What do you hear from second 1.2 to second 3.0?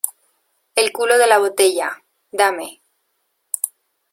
la botella. dame.